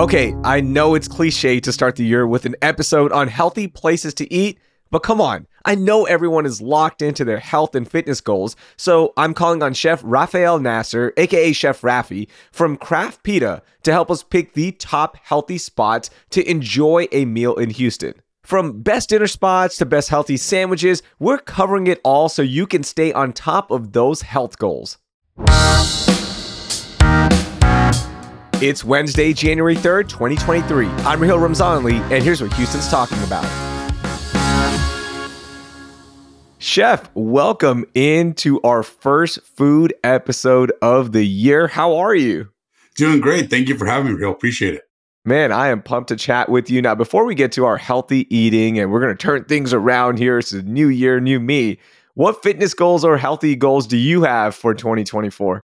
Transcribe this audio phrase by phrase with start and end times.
[0.00, 4.14] Okay, I know it's cliche to start the year with an episode on healthy places
[4.14, 4.58] to eat,
[4.90, 5.46] but come on.
[5.66, 9.74] I know everyone is locked into their health and fitness goals, so I'm calling on
[9.74, 15.18] Chef Rafael Nasr, aka Chef Rafi, from Craft Pita to help us pick the top
[15.22, 18.14] healthy spots to enjoy a meal in Houston.
[18.42, 22.82] From best dinner spots to best healthy sandwiches, we're covering it all so you can
[22.82, 24.96] stay on top of those health goals.
[28.62, 30.86] It's Wednesday, January 3rd, 2023.
[30.86, 33.44] I'm Raheel Ramzanali, and here's what Houston's talking about.
[36.58, 41.68] Chef, welcome into our first food episode of the year.
[41.68, 42.50] How are you?
[42.96, 43.48] Doing great.
[43.48, 44.30] Thank you for having me, Real.
[44.30, 44.82] Appreciate it.
[45.24, 46.82] Man, I am pumped to chat with you.
[46.82, 50.18] Now, before we get to our healthy eating and we're going to turn things around
[50.18, 51.78] here, it's a new year, new me.
[52.20, 55.62] What fitness goals or healthy goals do you have for 2024?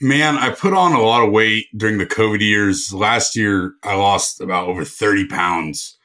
[0.00, 2.90] Man, I put on a lot of weight during the COVID years.
[2.90, 5.98] Last year, I lost about over 30 pounds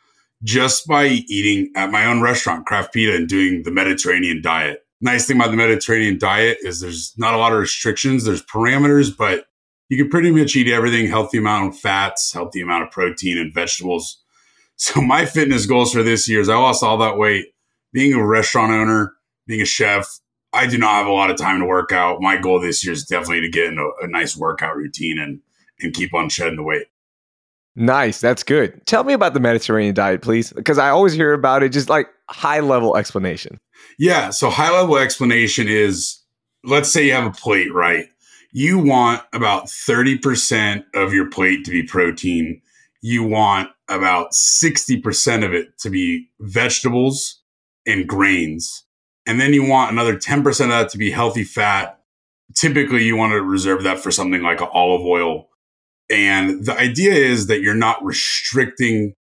[0.44, 4.86] just by eating at my own restaurant, Craft Pita, and doing the Mediterranean diet.
[5.00, 9.16] Nice thing about the Mediterranean diet is there's not a lot of restrictions, there's parameters,
[9.18, 9.46] but
[9.88, 13.54] you can pretty much eat everything healthy amount of fats, healthy amount of protein and
[13.54, 14.20] vegetables.
[14.76, 17.46] So, my fitness goals for this year is I lost all that weight.
[17.94, 19.14] Being a restaurant owner,
[19.48, 20.20] being a chef,
[20.54, 22.22] I do not have a lot of time to work out.
[22.22, 25.40] My goal this year is definitely to get in a, a nice workout routine and
[25.80, 26.88] and keep on shedding the weight.
[27.76, 28.86] Nice, that's good.
[28.86, 31.70] Tell me about the Mediterranean diet, please, because I always hear about it.
[31.70, 33.60] Just like high level explanation.
[33.98, 36.20] Yeah, so high level explanation is
[36.64, 38.08] let's say you have a plate, right?
[38.52, 42.62] You want about 30% of your plate to be protein.
[43.02, 47.42] You want about 60% of it to be vegetables
[47.86, 48.86] and grains.
[49.26, 52.00] And then you want another 10% of that to be healthy fat.
[52.56, 55.50] Typically, you want to reserve that for something like olive oil.
[56.10, 59.14] And the idea is that you're not restricting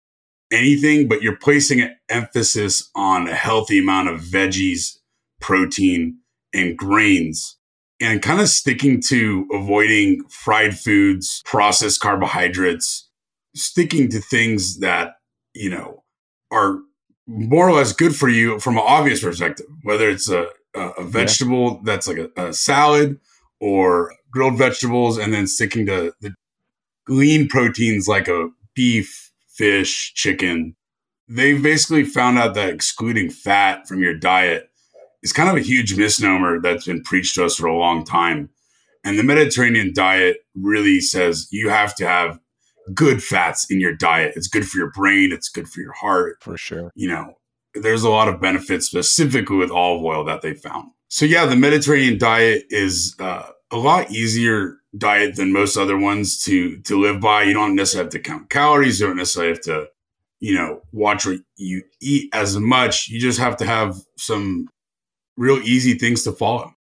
[0.51, 4.99] anything, but you're placing an emphasis on a healthy amount of veggies,
[5.41, 6.19] protein,
[6.53, 7.57] and grains,
[8.01, 13.09] and kind of sticking to avoiding fried foods, processed carbohydrates,
[13.55, 15.15] sticking to things that,
[15.55, 16.03] you know,
[16.51, 16.81] are
[17.27, 21.73] more or less good for you from an obvious perspective, whether it's a, a vegetable
[21.75, 21.81] yeah.
[21.85, 23.21] that's like a, a, salad
[23.61, 26.35] or grilled vegetables, and then sticking to the
[27.09, 30.75] lean proteins like a beef, fish, chicken.
[31.29, 34.69] They've basically found out that excluding fat from your diet
[35.23, 38.51] is kind of a huge misnomer that's been preached to us for a long time.
[39.05, 42.39] And the Mediterranean diet really says you have to have
[42.95, 44.35] good fats in your diet.
[44.37, 45.33] It's good for your brain.
[45.33, 46.39] It's good for your heart.
[46.41, 46.93] For sure.
[46.95, 47.35] You know,
[47.75, 50.91] there's a lot of benefits specifically with olive oil that they found.
[51.09, 56.43] So yeah, the Mediterranean diet is uh, a lot easier diet than most other ones
[56.45, 57.43] to to live by.
[57.43, 59.01] You don't necessarily have to count calories.
[59.01, 59.87] You don't necessarily have to,
[60.41, 63.09] you know, watch what you eat as much.
[63.09, 64.69] You just have to have some
[65.37, 66.75] real easy things to follow.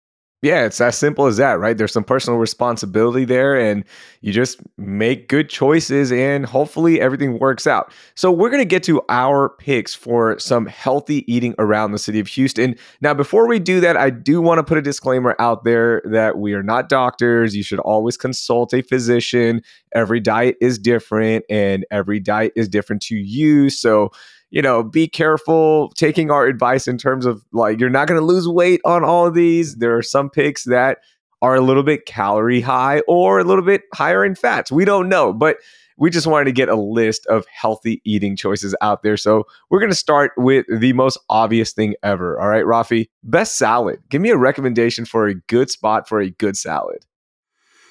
[0.42, 1.78] Yeah, it's as simple as that, right?
[1.78, 3.84] There's some personal responsibility there, and
[4.22, 7.92] you just make good choices, and hopefully everything works out.
[8.16, 12.22] So, we're going to get to our picks for some healthy eating around the city
[12.22, 12.76] of Houston.
[13.02, 16.38] Now, before we do that, I do want to put a disclaimer out there that
[16.38, 17.54] we are not doctors.
[17.54, 19.62] You should always consult a physician.
[19.94, 23.70] Every diet is different, and every diet is different to you.
[23.70, 24.12] So,
[24.52, 28.26] you know, be careful taking our advice in terms of like, you're not going to
[28.26, 29.76] lose weight on all of these.
[29.76, 31.00] There are some picks that
[31.42, 34.72] are a little bit calorie high or a little bit higher in fats.
[34.72, 35.58] We don't know, but
[35.98, 39.18] we just wanted to get a list of healthy eating choices out there.
[39.18, 42.40] So we're going to start with the most obvious thing ever.
[42.40, 44.00] All right, Rafi, best salad.
[44.10, 47.06] Give me a recommendation for a good spot for a good salad.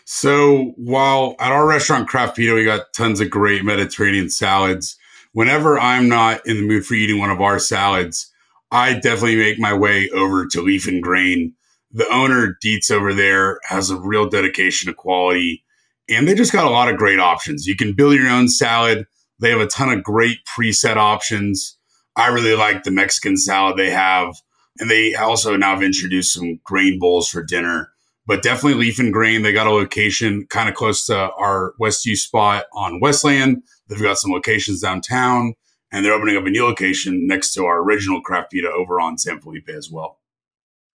[0.06, 4.98] So while at our restaurant Craft Pita, we got tons of great Mediterranean salads
[5.38, 8.29] whenever I'm not in the mood for eating one of our salads,
[8.73, 11.55] I definitely make my way over to Leaf and Grain.
[11.93, 15.62] The owner, Dietz, over there has a real dedication to quality,
[16.08, 17.69] and they just got a lot of great options.
[17.69, 19.06] You can build your own salad.
[19.38, 21.79] They have a ton of great preset options.
[22.17, 24.34] I really like the Mexican salad they have.
[24.81, 27.93] And they also now have introduced some grain bowls for dinner.
[28.29, 29.41] but definitely Leaf and Grain.
[29.43, 33.62] They got a location kind of close to our West U spot on Weslayan.
[33.88, 35.55] They've got some locations downtown,
[35.90, 39.19] and they're opening up a new location next to our original craft pita over on
[39.19, 40.19] San Felipe as well.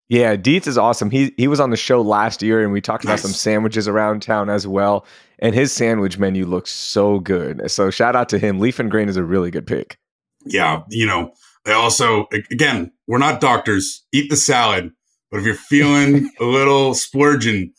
[0.08, 1.10] Yeah, Dietz is awesome.
[1.10, 3.20] He he was on the show last year, and we talked nice.
[3.20, 5.06] about some sandwiches around town as well.
[5.38, 7.70] And his sandwich menu looks so good.
[7.70, 8.60] So shout out to him.
[8.60, 9.98] Leaf and Grain is a really good pick.
[10.44, 11.32] Yeah, you know,
[11.64, 14.04] they also again, we're not doctors.
[14.12, 14.92] Eat the salad,
[15.30, 17.72] but if you're feeling a little splurging,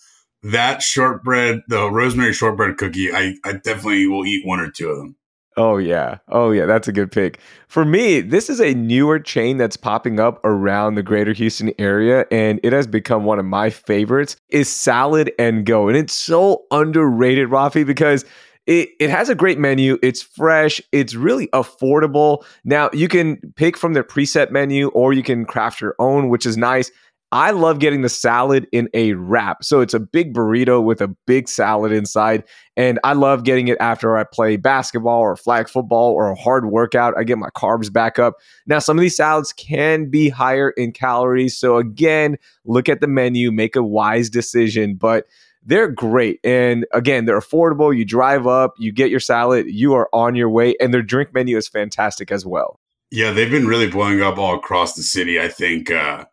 [0.52, 4.98] that shortbread, the rosemary shortbread cookie, I, I definitely will eat one or two of
[4.98, 5.16] them.
[5.58, 6.18] Oh yeah.
[6.28, 7.40] Oh yeah, that's a good pick.
[7.70, 12.26] For me, this is a newer chain that's popping up around the greater Houston area
[12.30, 15.88] and it has become one of my favorites is Salad and Go.
[15.88, 18.26] And it's so underrated, Rafi, because
[18.68, 19.98] it, it has a great menu.
[20.04, 20.82] It's fresh.
[20.92, 22.44] It's really affordable.
[22.66, 26.46] Now, you can pick from their preset menu or you can craft your own, which
[26.46, 26.92] is nice.
[27.36, 29.62] I love getting the salad in a wrap.
[29.62, 32.46] So it's a big burrito with a big salad inside.
[32.78, 36.68] And I love getting it after I play basketball or flag football or a hard
[36.68, 37.14] workout.
[37.18, 38.36] I get my carbs back up.
[38.68, 41.58] Now, some of these salads can be higher in calories.
[41.58, 44.96] So again, look at the menu, make a wise decision.
[44.96, 45.26] But
[45.62, 46.40] they're great.
[46.42, 47.94] And again, they're affordable.
[47.94, 50.78] You drive up, you get your salad, you are on your way.
[50.80, 52.80] And their drink menu is fantastic as well.
[53.12, 55.38] Yeah, they've been really blowing up all across the city.
[55.38, 56.24] I think uh,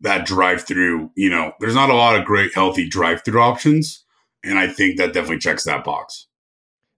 [0.00, 4.04] that drive through, you know, there's not a lot of great healthy drive through options.
[4.44, 6.26] And I think that definitely checks that box.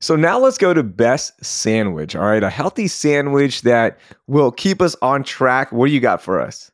[0.02, 2.16] So now let's go to best sandwich.
[2.16, 5.72] All right, a healthy sandwich that will keep us on track.
[5.72, 6.70] What do you got for us?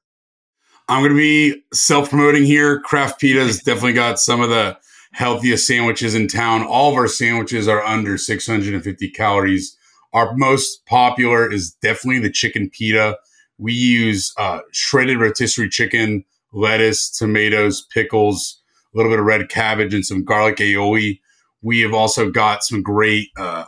[0.88, 2.80] I'm going to be self promoting here.
[2.80, 4.78] Craft Pita's definitely got some of the
[5.12, 6.64] healthiest sandwiches in town.
[6.64, 9.76] All of our sandwiches are under 650 calories.
[10.12, 13.18] Our most popular is definitely the chicken pita.
[13.58, 18.60] We use uh, shredded rotisserie chicken, lettuce, tomatoes, pickles,
[18.94, 21.20] a little bit of red cabbage, and some garlic aioli.
[21.62, 23.64] We have also got some great uh,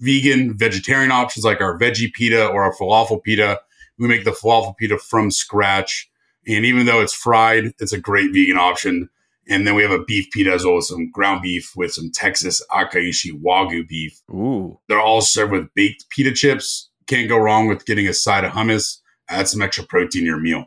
[0.00, 3.60] vegan, vegetarian options like our veggie pita or our falafel pita.
[3.98, 6.10] We make the falafel pita from scratch.
[6.46, 9.08] And even though it's fried, it's a great vegan option.
[9.48, 12.10] And then we have a beef pita as well as some ground beef with some
[12.12, 14.20] Texas Akaushi Wagyu beef.
[14.30, 14.78] Ooh.
[14.88, 16.90] They're all served with baked pita chips.
[17.06, 18.98] Can't go wrong with getting a side of hummus.
[19.28, 20.66] Add some extra protein to your meal.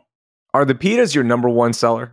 [0.54, 2.12] Are the pitas your number one seller?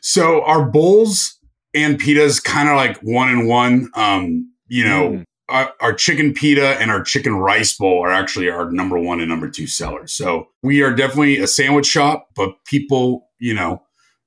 [0.00, 1.38] So our bowls
[1.74, 3.90] and pitas kind of like one and one.
[3.94, 5.24] Um, you know, mm.
[5.48, 9.28] our, our, chicken pita and our chicken rice bowl are actually our number one and
[9.28, 10.12] number two sellers.
[10.12, 13.82] So we are definitely a sandwich shop, but people, you know,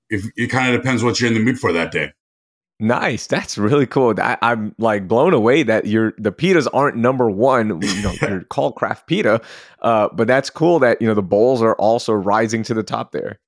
[0.09, 2.11] if it kind of depends what you're in the mood for that day.
[2.79, 3.27] Nice.
[3.27, 4.13] That's really cool.
[4.19, 7.81] I, am like blown away that your the pitas aren't number one.
[7.81, 9.41] You know, you're called craft pita,
[9.81, 13.11] uh, but that's cool that you know the bowls are also rising to the top
[13.11, 13.39] there.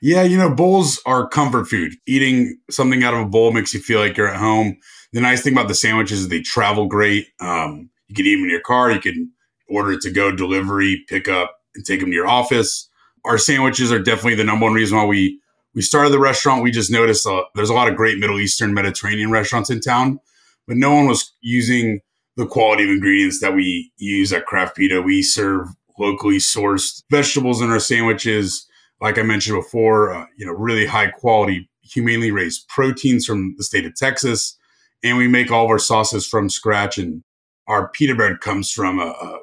[0.00, 1.92] Yeah, you know, bowls are comfort food.
[2.06, 4.76] Eating something out of a bowl makes you feel like you're at home.
[5.12, 7.28] The nice thing about the sandwiches is they travel great.
[7.38, 8.90] Um, you can eat them in your car.
[8.90, 9.30] You can
[9.68, 12.88] order it to go delivery, pick up, and take them to your office.
[13.24, 15.40] Our sandwiches are definitely the number one reason why we
[15.74, 16.62] we started the restaurant.
[16.62, 20.20] We just noticed uh, there's a lot of great Middle Eastern Mediterranean restaurants in town,
[20.66, 22.00] but no one was using
[22.36, 25.02] the quality of ingredients that we use at Craft Pita.
[25.02, 28.66] We serve locally sourced vegetables in our sandwiches.
[29.00, 33.64] Like I mentioned before, uh, you know, really high quality, humanely raised proteins from the
[33.64, 34.56] state of Texas.
[35.02, 36.96] And we make all of our sauces from scratch.
[36.98, 37.22] And
[37.66, 39.38] our pita bread comes from a,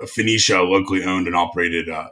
[0.00, 2.10] a, Phoenicia, locally owned and operated uh,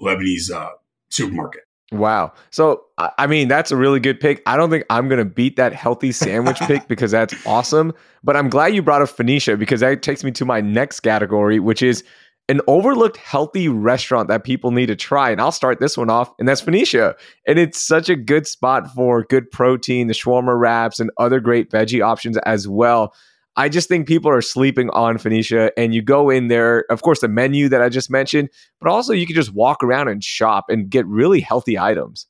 [0.00, 0.70] Lebanese uh,
[1.10, 1.64] supermarket.
[1.92, 2.32] Wow.
[2.50, 2.84] So,
[3.18, 4.42] I mean, that's a really good pick.
[4.46, 7.92] I don't think I'm going to beat that healthy sandwich pick because that's awesome.
[8.22, 11.58] But I'm glad you brought up Phoenicia because that takes me to my next category,
[11.58, 12.04] which is
[12.48, 15.30] an overlooked healthy restaurant that people need to try.
[15.30, 17.16] And I'll start this one off, and that's Phoenicia.
[17.46, 21.70] And it's such a good spot for good protein, the shawarma wraps, and other great
[21.70, 23.14] veggie options as well.
[23.56, 27.20] I just think people are sleeping on Phoenicia, and you go in there, of course,
[27.20, 28.48] the menu that I just mentioned,
[28.80, 32.26] but also you can just walk around and shop and get really healthy items.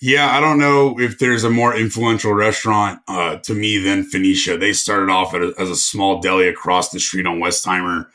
[0.00, 4.56] Yeah, I don't know if there's a more influential restaurant uh, to me than Phoenicia.
[4.56, 8.06] They started off a, as a small deli across the street on Westheimer,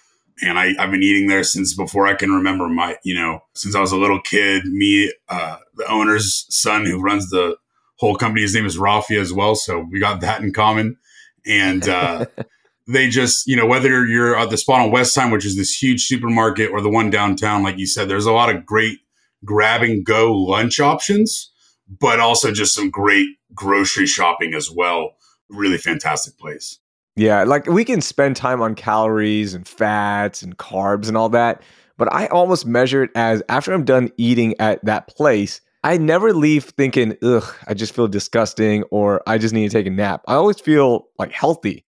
[0.41, 2.69] and I, have been eating there since before I can remember.
[2.69, 4.65] My, you know, since I was a little kid.
[4.65, 7.57] Me, uh, the owner's son, who runs the
[7.97, 10.97] whole company, his name is Rafi as well, so we got that in common
[11.47, 12.25] and uh,
[12.87, 16.05] they just you know whether you're at the spot on Westheimer, which is this huge
[16.05, 18.99] supermarket, or the one downtown, like you said, there's a lot of great
[19.45, 21.51] grab and go lunch options,
[21.99, 25.11] but also just some great grocery shopping as well.
[25.49, 26.79] Really fantastic place.
[27.15, 31.61] Yeah, like we can spend time on calories and fats and carbs and all that,
[31.97, 36.33] but I almost measure it as after I'm done eating at that place, I never
[36.33, 40.21] leave thinking, ugh, I just feel disgusting or I just need to take a nap.
[40.27, 41.85] I always feel like healthy.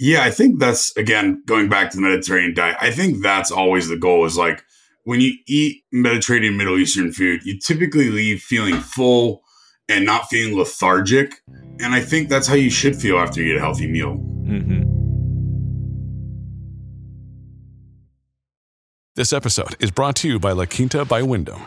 [0.00, 2.76] Yeah, I think that's again going back to the Mediterranean diet.
[2.80, 4.64] I think that's always the goal is like
[5.04, 9.42] when you eat Mediterranean Middle Eastern food, you typically leave feeling full
[9.88, 11.40] and not feeling lethargic.
[11.80, 14.16] And I think that's how you should feel after you eat a healthy meal.
[14.16, 14.82] Mm-hmm.
[19.14, 21.66] This episode is brought to you by La Quinta by Wyndham.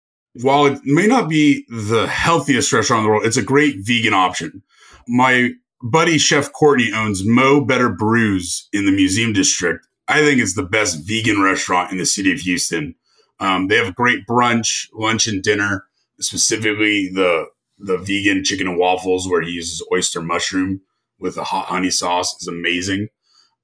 [0.33, 4.13] While it may not be the healthiest restaurant in the world, it's a great vegan
[4.13, 4.63] option.
[5.07, 9.85] My buddy Chef Courtney owns Mo Better Brews in the Museum District.
[10.07, 12.95] I think it's the best vegan restaurant in the city of Houston.
[13.39, 15.85] Um, they have great brunch, lunch, and dinner.
[16.19, 17.47] Specifically, the
[17.79, 20.81] the vegan chicken and waffles, where he uses oyster mushroom
[21.19, 23.07] with a hot honey sauce, is amazing.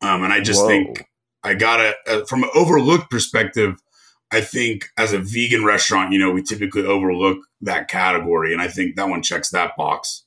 [0.02, 0.68] Um, and I just Whoa.
[0.68, 1.08] think
[1.44, 3.80] I got to, from an overlooked perspective,
[4.32, 8.54] I think as a vegan restaurant, you know, we typically overlook that category.
[8.54, 10.24] And I think that one checks that box.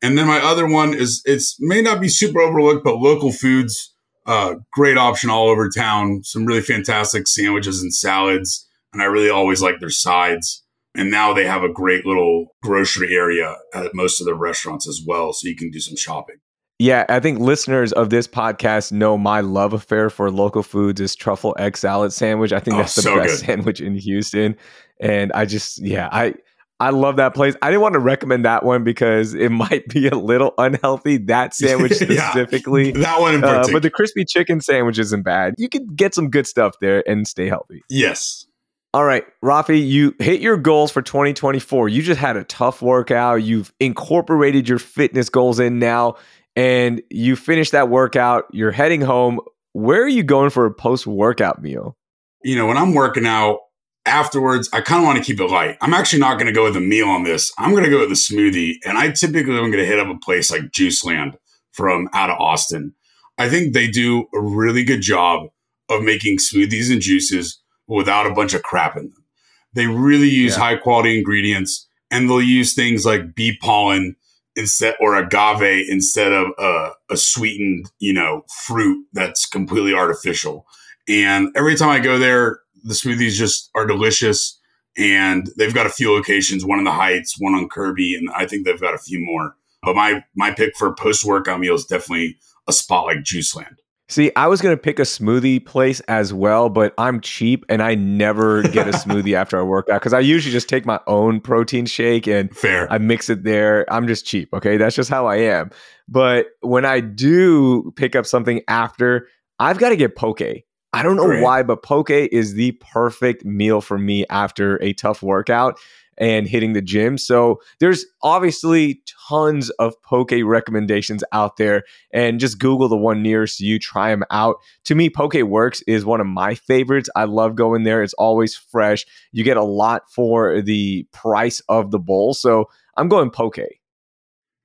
[0.00, 3.94] And then my other one is it's may not be super overlooked, but local foods,
[4.26, 6.22] uh, great option all over town.
[6.24, 8.68] Some really fantastic sandwiches and salads.
[8.92, 10.64] And I really always like their sides.
[10.94, 15.00] And now they have a great little grocery area at most of the restaurants as
[15.04, 15.32] well.
[15.32, 16.36] So you can do some shopping.
[16.78, 21.14] Yeah, I think listeners of this podcast know my love affair for local foods is
[21.14, 22.52] truffle egg salad sandwich.
[22.52, 23.46] I think Oh, that's the so best good.
[23.46, 24.56] sandwich in Houston.
[25.00, 26.34] And I just yeah, I
[26.80, 27.54] I love that place.
[27.62, 31.54] I didn't want to recommend that one because it might be a little unhealthy, that
[31.54, 32.30] sandwich Yeah.
[32.30, 32.90] specifically.
[32.90, 33.72] That one in Uh, particular.
[33.74, 35.54] but the crispy chicken sandwich isn't bad.
[35.58, 37.82] You can get some good stuff there and stay healthy.
[37.88, 38.46] yes.
[38.94, 41.88] All right, Rafi, you hit your goals for 2024.
[41.88, 43.42] You just had a tough workout.
[43.42, 46.16] You've incorporated your fitness goals in now,
[46.56, 48.44] and you finish that workout.
[48.52, 49.40] You're heading home.
[49.72, 51.96] Where are you going for a post workout meal?
[52.44, 53.60] you know, when I'm working out
[54.04, 55.76] afterwards, I kind of want to keep it light.
[55.80, 57.52] I'm actually not going to go with a meal on this.
[57.56, 58.74] I'm going to go with a smoothie.
[58.84, 61.34] And I typically am going to hit up a place like Juiceland
[61.70, 62.94] from out of Austin.
[63.38, 65.50] I think they do a really good job
[65.88, 69.24] of making smoothies and juices without a bunch of crap in them.
[69.72, 70.62] They really use Yeah.
[70.64, 74.16] high quality ingredients and they'll use things like bee pollen
[74.56, 80.66] instead or agave instead of a, a sweetened, you know, fruit that's completely artificial.
[81.08, 84.58] And every time I go there, the smoothies just are delicious.
[84.96, 88.46] And they've got a few locations, one in the Heights, one on Kirby, and I
[88.46, 89.56] think they've got a few more.
[89.82, 92.36] But my my pick for post workout is definitely
[92.68, 93.76] a spot like Juiceland.
[94.12, 97.82] See, I was going to pick a smoothie place as well, but I'm cheap and
[97.82, 101.00] I never get a smoothie after I work out because I usually just take my
[101.06, 102.92] own protein shake and Fair.
[102.92, 103.90] I mix it there.
[103.90, 104.52] I'm just cheap.
[104.52, 104.76] Okay.
[104.76, 105.70] That's just how I am.
[106.08, 109.28] But when I do pick up something after,
[109.58, 110.42] I've got to get poke.
[110.42, 111.42] I don't know Great.
[111.42, 115.78] why, but poke is the perfect meal for me after a tough workout
[116.18, 117.16] and hitting the gym.
[117.18, 123.60] So there's obviously tons of poke recommendations out there and just Google the one nearest
[123.60, 124.56] you, try them out.
[124.84, 127.08] To me, Pokeworks is one of my favorites.
[127.16, 128.02] I love going there.
[128.02, 129.04] It's always fresh.
[129.32, 132.34] You get a lot for the price of the bowl.
[132.34, 132.66] So
[132.96, 133.58] I'm going Poke.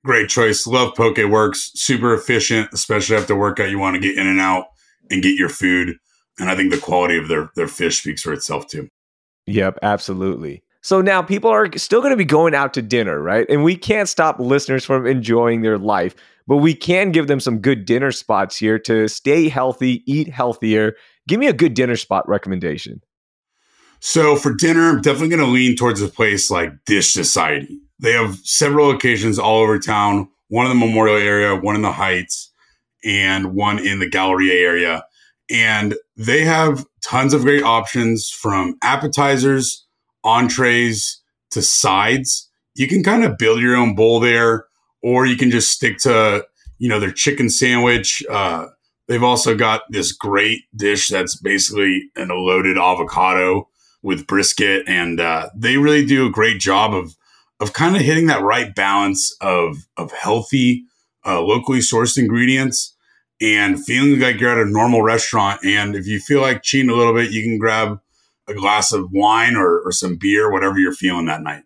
[0.04, 0.66] Great choice.
[0.66, 1.70] Love Pokeworks.
[1.74, 3.70] Super efficient, especially after workout.
[3.70, 4.66] You want to get in and out
[5.10, 5.96] and get your food.
[6.38, 8.88] And I think the quality of their, their fish speaks for itself too.
[9.46, 10.62] Yep, absolutely.
[10.88, 13.44] So now people are still going to be going out to dinner, right?
[13.50, 16.14] And we can't stop listeners from enjoying their life,
[16.46, 20.94] but we can give them some good dinner spots here to stay healthy, eat healthier.
[21.28, 23.02] Give me a good dinner spot recommendation.
[24.00, 27.82] So for dinner, I'm definitely going to lean towards a place like Dish Society.
[27.98, 30.30] They have several locations all over town.
[30.48, 32.50] One in the Memorial area, one in the Heights,
[33.04, 35.04] and one in the Galleria area.
[35.50, 39.84] And they have tons of great options from appetizers,
[40.28, 41.20] entrees
[41.50, 42.48] to sides.
[42.74, 44.66] You can kind of build your own bowl there,
[45.02, 46.44] or you can just stick to
[46.78, 48.22] you know, their chicken sandwich.
[48.30, 48.66] Uh,
[49.06, 53.68] they've also got this great dish that's basically an, loaded avocado
[54.02, 57.16] with brisket, and uh, they really do a great job of
[57.60, 60.84] of kind of hitting that right balance of of healthy,
[61.26, 62.94] uh, locally sourced ingredients
[63.40, 65.60] and feeling like you're at a normal restaurant.
[65.64, 68.00] And if you feel like cheating a little bit, you can grab
[68.48, 71.62] a glass of wine or, or some beer, whatever you're feeling that night.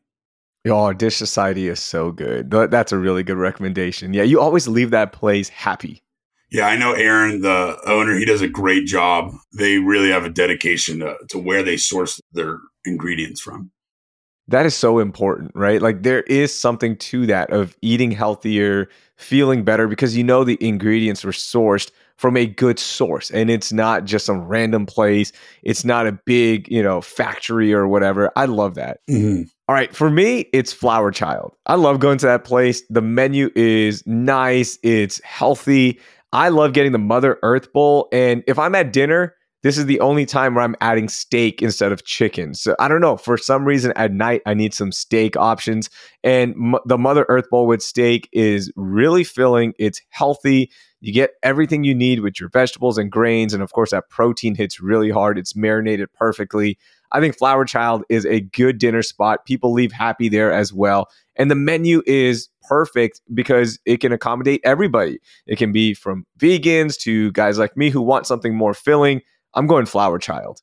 [0.67, 2.51] Oh, Dish Society is so good.
[2.51, 4.15] That's a really good recommendation.
[4.15, 6.03] Yeah, you always leave that place happy.
[6.53, 9.33] Yeah, I know Aaron, the owner, he does a great job.
[9.57, 13.71] They really have a dedication to, to where they source their ingredients from.
[14.49, 15.81] That is so important, right?
[15.81, 20.59] Like there is something to that of eating healthier, feeling better because you know the
[20.61, 21.91] ingredients were sourced
[22.23, 25.33] from a good source and it's not just some random place.
[25.65, 28.31] It's not a big, you know, factory or whatever.
[28.37, 29.01] I love that.
[29.11, 29.43] Mm-hmm.
[29.67, 31.57] All right, for me, it's Flower Child.
[31.67, 32.81] I love going to that place.
[32.91, 35.99] The menu is nice, it's healthy.
[36.33, 38.09] I love getting the Mother Earth Bowl.
[38.13, 41.91] And if I'm at dinner, this is the only time where I'm adding steak instead
[41.91, 42.55] of chicken.
[42.55, 43.17] So I don't know.
[43.17, 45.91] For some reason, at night, I need some steak options.
[46.23, 49.75] And m- the Mother Earth Bowl with steak is really filling.
[49.77, 50.71] It's healthy.
[51.03, 53.53] You get everything you need with your vegetables and grains.
[53.53, 55.37] And of course, that protein hits really hard.
[55.37, 56.79] It's marinated perfectly.
[57.11, 59.45] I think Flower Child is a good dinner spot.
[59.45, 61.09] People leave happy there as well.
[61.35, 65.19] And the menu is perfect because it can accommodate everybody.
[65.45, 69.23] It can be from vegans to guys like me who want something more filling.
[69.55, 70.61] I'm going Flower Child.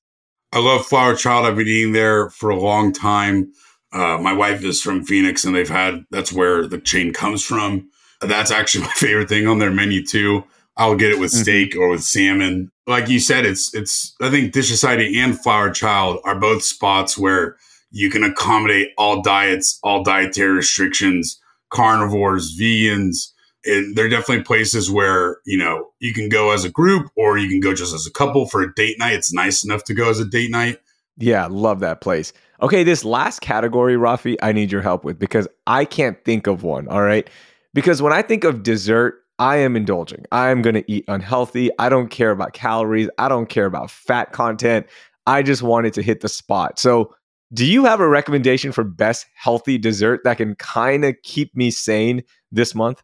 [0.54, 1.48] I love Flower Child.
[1.48, 3.52] I've been eating there for a long time.
[3.92, 7.90] Uh, my wife is from Phoenix, and they've had that's where the chain comes from.
[8.22, 10.44] That's actually my favorite thing on their menu too.
[10.78, 11.42] I'll get it with mm-hmm.
[11.42, 12.72] steak or with salmon.
[12.88, 14.16] Like you said, it's it's.
[14.22, 17.58] I think Dish Society and Flower Child are both spots where
[17.92, 23.32] you can accommodate all diets, all dietary restrictions, carnivores, vegans,
[23.66, 27.50] and they're definitely places where you know you can go as a group or you
[27.50, 30.10] can go just as a couple for a date night it's nice enough to go
[30.10, 30.80] as a date night
[31.18, 35.48] yeah love that place okay this last category rafi i need your help with because
[35.68, 37.30] i can't think of one all right
[37.74, 41.70] because when i think of dessert i am indulging i am going to eat unhealthy
[41.80, 44.86] i don't care about calories i don't care about fat content
[45.28, 47.14] i just wanted to hit the spot so
[47.52, 51.72] do you have a recommendation for best healthy dessert that can kind of keep me
[51.72, 53.02] sane this month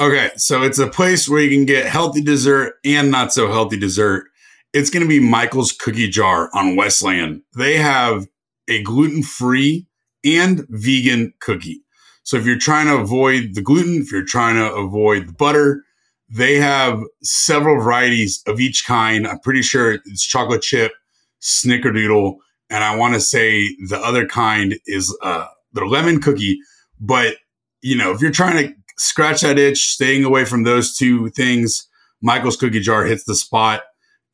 [0.00, 3.76] Okay, so it's a place where you can get healthy dessert and not so healthy
[3.76, 4.28] dessert.
[4.72, 7.42] It's going to be Michael's Cookie Jar on Weslayan.
[7.56, 8.28] They have
[8.68, 9.88] a gluten free
[10.24, 11.82] and vegan cookie.
[12.28, 15.82] So if you're trying to avoid the gluten, if you're trying to avoid the butter,
[16.28, 19.26] they have several varieties of each kind.
[19.26, 20.92] I'm pretty sure it's chocolate chip,
[21.40, 22.36] snickerdoodle,
[22.68, 26.60] and I want to say the other kind is uh, the lemon cookie.
[27.00, 27.36] But
[27.80, 31.88] you know, if you're trying to scratch that itch, staying away from those two things,
[32.20, 33.84] Michael's cookie jar hits the spot.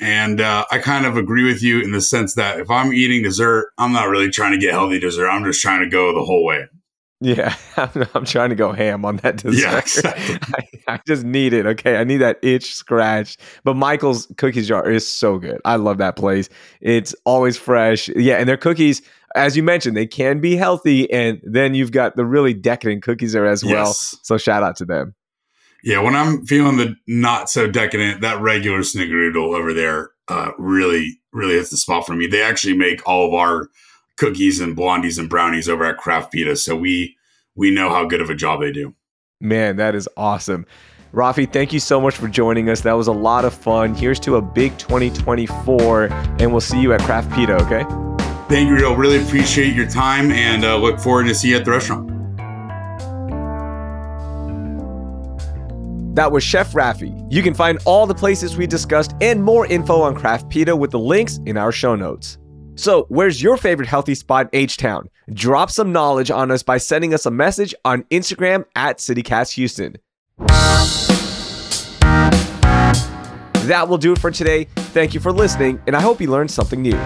[0.00, 3.22] And uh, I kind of agree with you in the sense that if I'm eating
[3.22, 5.28] dessert, I'm not really trying to get healthy dessert.
[5.28, 6.66] I'm just trying to go the whole way.
[7.24, 9.58] Yeah, I'm, I'm trying to go ham on that dessert.
[9.58, 10.38] Yeah, exactly.
[10.86, 11.64] I, I, just need it.
[11.64, 13.40] Okay, I need that itch scratched.
[13.64, 15.58] But Michael's cookies jar is so good.
[15.64, 16.50] I love that place.
[16.82, 18.08] It's always fresh.
[18.10, 19.00] Yeah, and their cookies
[19.34, 23.32] as you mentioned, they can be healthy, and then you've got the really decadent cookies
[23.32, 23.92] there as well.
[23.92, 25.14] So shout out to them.
[25.82, 31.18] Yeah, when I'm feeling the not so decadent, that regular snickerdoodle over there uh, really,
[31.32, 32.28] really hits the spot for me.
[32.28, 33.68] They actually make all of our
[34.16, 37.16] cookies and blondies and brownies over at Craft Pita, so we
[37.54, 38.94] we know how good of a job they do.
[39.40, 40.66] Man, that is awesome.
[41.12, 42.80] Rafi, thank you so much for joining us.
[42.80, 43.94] That was a lot of fun.
[43.94, 46.06] Here's to a big 2024,
[46.40, 47.84] and we'll see you at Craft Pita, okay?
[48.48, 48.96] Thank you, Real.
[48.96, 52.10] Really appreciate your time and uh, look forward to see you at the restaurant.
[56.16, 57.26] That was Chef Rafi.
[57.32, 60.90] You can find all the places we discussed and more info on Craft Pita with
[60.90, 62.38] the links in our show notes.
[62.76, 65.08] So, where's your favorite healthy spot in H Town?
[65.32, 69.96] Drop some knowledge on us by sending us a message on Instagram at CityCastHouston.
[73.66, 74.64] That will do it for today.
[74.76, 76.98] Thank you for listening, and I hope you learned something new.